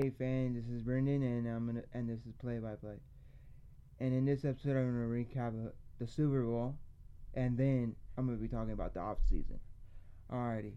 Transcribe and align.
Hey 0.00 0.12
fans, 0.16 0.54
this 0.54 0.72
is 0.72 0.82
Brendan, 0.82 1.24
and 1.24 1.48
I'm 1.48 1.66
gonna 1.66 1.82
and 1.92 2.08
this 2.08 2.20
is 2.20 2.32
play 2.40 2.58
by 2.58 2.76
play. 2.76 3.00
And 3.98 4.14
in 4.14 4.24
this 4.24 4.44
episode, 4.44 4.76
I'm 4.76 4.86
gonna 4.86 5.08
recap 5.08 5.72
the 5.98 6.06
Super 6.06 6.44
Bowl, 6.44 6.76
and 7.34 7.58
then 7.58 7.96
I'm 8.16 8.24
gonna 8.24 8.38
be 8.38 8.46
talking 8.46 8.74
about 8.74 8.94
the 8.94 9.00
off 9.00 9.18
season. 9.28 9.58
Alrighty, 10.32 10.74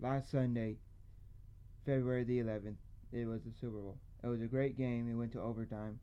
last 0.00 0.30
Sunday, 0.30 0.76
February 1.86 2.24
the 2.24 2.40
11th, 2.40 2.76
it 3.10 3.26
was 3.26 3.40
the 3.44 3.52
Super 3.58 3.78
Bowl. 3.78 3.96
It 4.22 4.26
was 4.26 4.42
a 4.42 4.46
great 4.46 4.76
game. 4.76 5.10
It 5.10 5.14
went 5.14 5.32
to 5.32 5.40
overtime. 5.40 5.98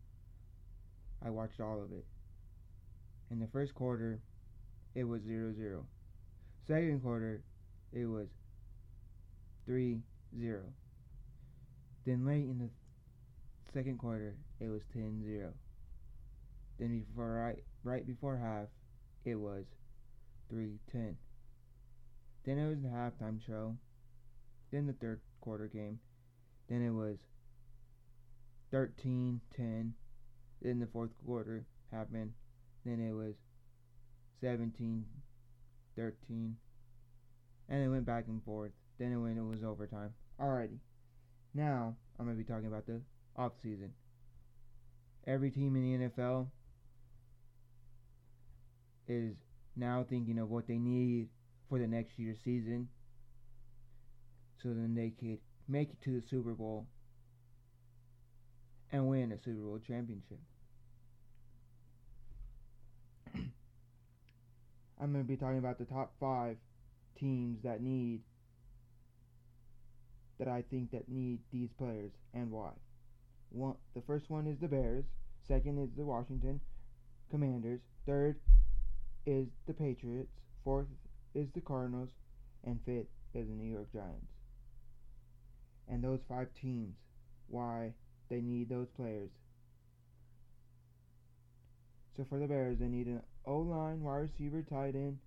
I 1.23 1.29
watched 1.29 1.61
all 1.61 1.83
of 1.83 1.91
it. 1.91 2.07
In 3.29 3.37
the 3.37 3.47
first 3.53 3.75
quarter, 3.75 4.21
it 4.95 5.03
was 5.03 5.21
0-0. 5.21 5.83
Second 6.65 7.03
quarter, 7.03 7.43
it 7.93 8.07
was 8.07 8.29
3-0. 9.69 10.01
Then 12.05 12.25
late 12.25 12.43
in 12.43 12.59
the 12.59 12.69
second 13.73 13.97
quarter, 13.97 14.35
it 14.59 14.67
was 14.67 14.81
10-0. 14.95 15.51
Then 16.79 17.05
before 17.07 17.31
right 17.31 17.63
right 17.83 18.05
before 18.05 18.37
half, 18.37 18.67
it 19.23 19.35
was 19.35 19.65
3-10. 20.53 21.15
Then 22.45 22.57
it 22.59 22.69
was 22.69 22.81
the 22.81 22.89
halftime 22.89 23.39
show. 23.45 23.75
Then 24.71 24.87
the 24.87 24.93
third 24.93 25.21
quarter 25.41 25.67
game. 25.67 25.99
Then 26.69 26.81
it 26.81 26.91
was 26.91 27.17
13-10. 28.73 29.39
Then 30.61 30.79
the 30.79 30.87
fourth 30.87 31.11
quarter 31.25 31.65
happened. 31.91 32.33
Then 32.85 32.99
it 32.99 33.13
was 33.13 33.35
17 34.41 35.05
13 35.95 36.55
and 37.69 37.83
it 37.83 37.87
went 37.87 38.05
back 38.05 38.25
and 38.27 38.43
forth. 38.43 38.71
Then 38.99 39.11
it 39.11 39.17
went 39.17 39.37
it 39.37 39.41
was 39.41 39.63
overtime. 39.63 40.13
Alrighty. 40.39 40.77
Now, 41.55 41.95
I'm 42.19 42.25
going 42.25 42.37
to 42.37 42.43
be 42.43 42.47
talking 42.47 42.67
about 42.67 42.85
the 42.85 42.99
off 43.37 43.53
season. 43.63 43.93
Every 45.25 45.49
team 45.49 45.75
in 45.77 45.99
the 45.99 46.09
NFL 46.09 46.47
is 49.07 49.35
now 49.75 50.05
thinking 50.07 50.37
of 50.37 50.49
what 50.49 50.67
they 50.67 50.77
need 50.77 51.29
for 51.69 51.79
the 51.79 51.87
next 51.87 52.19
year's 52.19 52.37
season 52.43 52.89
so 54.61 54.69
then 54.69 54.93
they 54.95 55.11
could 55.11 55.39
make 55.67 55.91
it 55.91 56.01
to 56.03 56.19
the 56.19 56.27
Super 56.27 56.53
Bowl 56.53 56.87
and 58.91 59.07
win 59.07 59.31
a 59.31 59.37
Super 59.37 59.61
Bowl 59.61 59.79
championship. 59.85 60.39
I'm 64.99 65.11
going 65.13 65.23
to 65.23 65.27
be 65.27 65.37
talking 65.37 65.59
about 65.59 65.77
the 65.77 65.85
top 65.85 66.13
five 66.19 66.57
teams 67.17 67.63
that 67.63 67.81
need 67.81 68.21
that 70.39 70.47
I 70.47 70.63
think 70.69 70.91
that 70.91 71.09
need 71.09 71.39
these 71.51 71.69
players 71.77 72.11
and 72.33 72.51
why. 72.51 72.71
One, 73.49 73.75
the 73.93 74.01
first 74.01 74.29
one 74.29 74.47
is 74.47 74.57
the 74.59 74.67
Bears. 74.67 75.05
Second 75.47 75.79
is 75.79 75.89
the 75.95 76.03
Washington 76.03 76.59
Commanders. 77.29 77.81
Third 78.05 78.37
is 79.25 79.47
the 79.67 79.73
Patriots. 79.73 80.31
Fourth 80.63 80.87
is 81.33 81.47
the 81.53 81.61
Cardinals, 81.61 82.09
and 82.63 82.79
fifth 82.85 83.07
is 83.33 83.47
the 83.47 83.53
New 83.53 83.71
York 83.71 83.91
Giants. 83.93 84.31
And 85.87 86.03
those 86.03 86.19
five 86.27 86.47
teams, 86.59 86.95
why 87.47 87.93
they 88.29 88.41
need 88.41 88.69
those 88.69 88.87
players. 88.95 89.29
So 92.17 92.25
for 92.27 92.39
the 92.39 92.47
Bears, 92.47 92.79
they 92.79 92.87
need 92.87 93.07
an 93.07 93.21
O 93.45 93.59
line, 93.59 94.01
wide 94.01 94.29
receiver, 94.29 94.63
tight 94.63 94.95
end, 94.95 95.19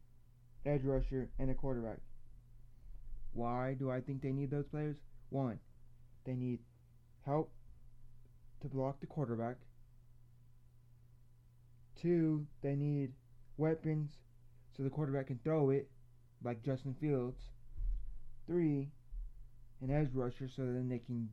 edge 0.66 0.82
rusher, 0.84 1.28
and 1.38 1.50
a 1.50 1.54
quarterback. 1.54 1.98
Why 3.32 3.74
do 3.78 3.90
I 3.90 4.00
think 4.00 4.22
they 4.22 4.32
need 4.32 4.50
those 4.50 4.66
players? 4.66 4.96
One, 5.30 5.58
they 6.24 6.34
need 6.34 6.60
help 7.24 7.52
to 8.62 8.68
block 8.68 9.00
the 9.00 9.06
quarterback. 9.06 9.56
Two, 12.00 12.46
they 12.62 12.74
need 12.74 13.12
weapons 13.56 14.10
so 14.76 14.82
the 14.82 14.90
quarterback 14.90 15.26
can 15.26 15.40
throw 15.42 15.70
it, 15.70 15.90
like 16.44 16.62
Justin 16.62 16.94
Fields. 17.00 17.38
Three, 18.46 18.88
an 19.82 19.90
edge 19.90 20.10
rusher 20.14 20.48
so 20.48 20.62
then 20.62 20.88
they 20.88 21.00
can 21.00 21.28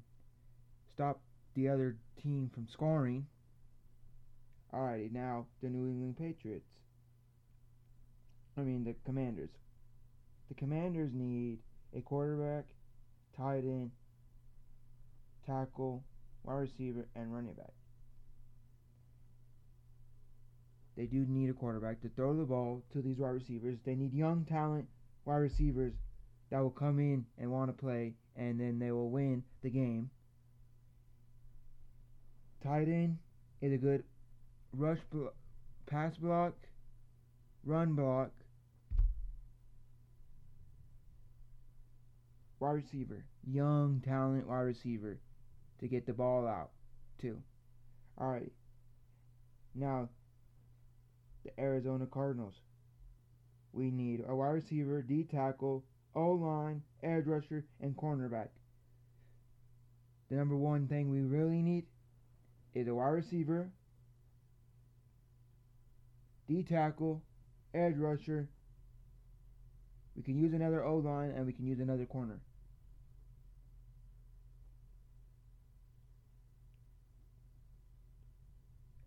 stop 0.93 1.21
the 1.53 1.69
other 1.69 1.97
team 2.21 2.49
from 2.53 2.67
scoring. 2.67 3.25
Alrighty, 4.73 5.11
now 5.11 5.45
the 5.61 5.69
New 5.69 5.87
England 5.87 6.17
Patriots. 6.17 6.67
I 8.57 8.61
mean 8.61 8.83
the 8.83 8.95
Commanders. 9.05 9.51
The 10.49 10.55
Commanders 10.55 11.11
need 11.13 11.59
a 11.95 12.01
quarterback, 12.01 12.65
tight 13.35 13.63
end, 13.63 13.91
tackle, 15.45 16.03
wide 16.43 16.53
receiver, 16.55 17.07
and 17.15 17.33
running 17.33 17.53
back. 17.53 17.73
They 20.97 21.05
do 21.05 21.25
need 21.27 21.49
a 21.49 21.53
quarterback 21.53 22.01
to 22.01 22.09
throw 22.09 22.35
the 22.35 22.45
ball 22.45 22.81
to 22.93 23.01
these 23.01 23.17
wide 23.17 23.29
receivers. 23.29 23.77
They 23.85 23.95
need 23.95 24.13
young 24.13 24.45
talent 24.45 24.87
wide 25.25 25.37
receivers 25.37 25.93
that 26.51 26.59
will 26.59 26.69
come 26.69 26.99
in 26.99 27.25
and 27.37 27.51
want 27.51 27.69
to 27.69 27.73
play, 27.73 28.13
and 28.35 28.59
then 28.59 28.79
they 28.79 28.91
will 28.91 29.09
win 29.09 29.43
the 29.61 29.69
game. 29.69 30.09
Tight 32.63 32.87
end 32.87 33.17
is 33.61 33.73
a 33.73 33.77
good 33.77 34.03
rush 34.73 34.99
pass 35.85 36.15
block, 36.17 36.53
run 37.65 37.93
block, 37.93 38.31
wide 42.59 42.71
receiver, 42.71 43.25
young 43.45 44.01
talent 44.05 44.47
wide 44.47 44.59
receiver 44.59 45.19
to 45.79 45.87
get 45.87 46.05
the 46.05 46.13
ball 46.13 46.47
out 46.47 46.71
too. 47.19 47.37
All 48.17 48.27
right. 48.27 48.51
Now, 49.73 50.09
the 51.43 51.51
Arizona 51.59 52.05
Cardinals. 52.05 52.55
We 53.73 53.91
need 53.91 54.23
a 54.27 54.35
wide 54.35 54.47
receiver, 54.47 55.01
D 55.01 55.23
tackle, 55.29 55.83
O 56.15 56.31
line, 56.31 56.81
edge 57.03 57.25
rusher, 57.25 57.65
and 57.81 57.95
cornerback. 57.95 58.47
The 60.29 60.35
number 60.35 60.55
one 60.55 60.87
thing 60.87 61.09
we 61.09 61.19
really 61.21 61.61
need 61.61 61.85
is 62.73 62.87
a 62.87 62.95
wide 62.95 63.09
receiver, 63.09 63.69
D 66.47 66.63
tackle, 66.63 67.21
edge 67.73 67.97
rusher. 67.97 68.49
We 70.15 70.23
can 70.23 70.37
use 70.37 70.53
another 70.53 70.83
O 70.83 70.97
line 70.97 71.31
and 71.35 71.45
we 71.45 71.53
can 71.53 71.65
use 71.65 71.79
another 71.79 72.05
corner. 72.05 72.39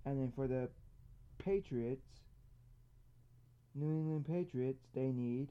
And 0.04 0.18
then 0.18 0.32
for 0.34 0.46
the 0.46 0.68
Patriots, 1.38 2.06
New 3.74 3.90
England 3.90 4.26
Patriots, 4.26 4.82
they 4.94 5.12
need 5.12 5.48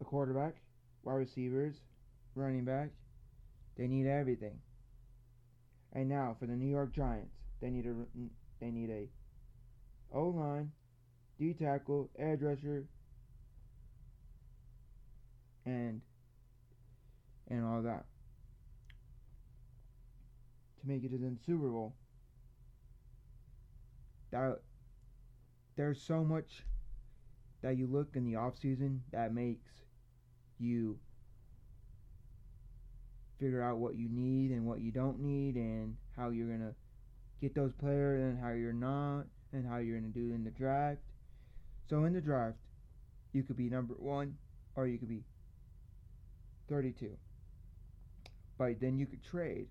a 0.00 0.04
quarterback, 0.04 0.56
wide 1.04 1.14
receivers, 1.14 1.76
running 2.34 2.64
back. 2.64 2.88
They 3.76 3.86
need 3.86 4.06
everything. 4.06 4.58
And 5.92 6.08
now 6.08 6.36
for 6.38 6.46
the 6.46 6.54
New 6.54 6.68
York 6.68 6.92
Giants, 6.92 7.34
they 7.60 7.70
need 7.70 7.86
a 7.86 7.94
they 8.60 8.70
need 8.70 8.90
a 8.90 9.08
O 10.12 10.28
line, 10.28 10.70
D 11.38 11.54
tackle, 11.54 12.10
edge 12.18 12.42
rusher, 12.42 12.84
and 15.66 16.00
and 17.48 17.64
all 17.64 17.82
that 17.82 18.04
to 20.80 20.88
make 20.88 21.04
it 21.04 21.10
to 21.10 21.18
the 21.18 21.36
Super 21.44 21.68
Bowl. 21.68 21.94
That 24.30 24.60
there's 25.76 26.00
so 26.00 26.24
much 26.24 26.64
that 27.62 27.76
you 27.76 27.86
look 27.86 28.08
in 28.14 28.24
the 28.24 28.36
off 28.36 28.58
season 28.58 29.02
that 29.12 29.34
makes 29.34 29.70
you 30.58 30.98
figure 33.40 33.62
out 33.62 33.78
what 33.78 33.96
you 33.96 34.08
need 34.10 34.50
and 34.50 34.66
what 34.66 34.80
you 34.80 34.92
don't 34.92 35.20
need 35.20 35.56
and 35.56 35.96
how 36.16 36.30
you're 36.30 36.48
gonna 36.48 36.74
get 37.40 37.54
those 37.54 37.72
players 37.72 38.22
and 38.22 38.40
how 38.40 38.50
you're 38.52 38.72
not 38.72 39.24
and 39.54 39.66
how 39.66 39.78
you're 39.78 39.98
gonna 39.98 40.12
do 40.12 40.32
in 40.32 40.44
the 40.44 40.50
draft. 40.50 41.00
So 41.88 42.04
in 42.04 42.12
the 42.12 42.20
draft, 42.20 42.58
you 43.32 43.42
could 43.42 43.56
be 43.56 43.68
number 43.68 43.94
one 43.94 44.36
or 44.76 44.86
you 44.86 44.98
could 44.98 45.08
be 45.08 45.22
32. 46.68 47.10
But 48.58 48.80
then 48.80 48.98
you 48.98 49.06
could 49.06 49.24
trade 49.24 49.68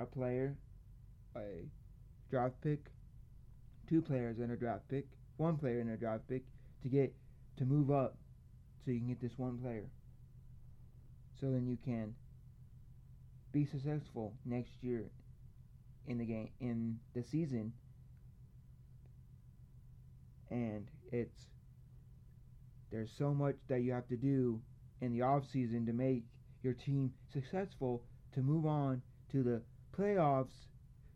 a 0.00 0.06
player, 0.06 0.56
a 1.36 1.66
draft 2.30 2.54
pick, 2.62 2.90
two 3.88 4.02
players 4.02 4.38
and 4.38 4.52
a 4.52 4.56
draft 4.56 4.88
pick, 4.88 5.06
one 5.36 5.56
player 5.56 5.80
and 5.80 5.90
a 5.90 5.96
draft 5.96 6.28
pick 6.28 6.42
to 6.82 6.88
get 6.88 7.14
to 7.58 7.64
move 7.64 7.90
up 7.90 8.16
so 8.84 8.90
you 8.90 8.98
can 8.98 9.08
get 9.08 9.20
this 9.20 9.38
one 9.38 9.58
player. 9.58 9.86
So 11.40 11.50
then 11.50 11.66
you 11.66 11.78
can 11.84 12.14
be 13.52 13.66
successful 13.66 14.34
next 14.44 14.72
year 14.80 15.10
in 16.06 16.18
the 16.18 16.24
game 16.24 16.48
in 16.60 16.98
the 17.14 17.22
season 17.22 17.72
and 20.52 20.86
it's 21.10 21.46
there's 22.90 23.10
so 23.16 23.32
much 23.32 23.56
that 23.68 23.80
you 23.80 23.92
have 23.92 24.06
to 24.08 24.16
do 24.16 24.60
in 25.00 25.12
the 25.12 25.22
off 25.22 25.44
season 25.50 25.86
to 25.86 25.92
make 25.92 26.24
your 26.62 26.74
team 26.74 27.10
successful 27.32 28.04
to 28.34 28.40
move 28.40 28.66
on 28.66 29.00
to 29.30 29.42
the 29.42 29.62
playoffs 29.98 30.66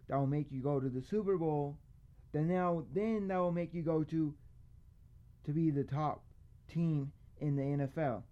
that 0.09 0.17
will 0.17 0.27
make 0.27 0.51
you 0.51 0.63
go 0.63 0.81
to 0.81 0.89
the 0.89 1.03
Super 1.03 1.37
Bowl, 1.37 1.77
then 2.33 2.49
now 2.49 2.85
then 2.95 3.29
that 3.29 3.37
will 3.37 3.53
make 3.53 3.75
you 3.75 3.83
go 3.83 4.03
to 4.05 4.35
to 5.45 5.53
be 5.53 5.71
the 5.71 5.85
top 5.85 6.25
team 6.73 7.13
in 7.39 7.57
the 7.57 7.63
NFL. 7.63 8.23